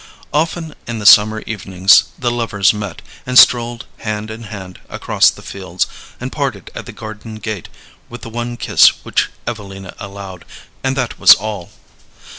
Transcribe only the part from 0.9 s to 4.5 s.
the summer evenings the lovers met, and strolled hand in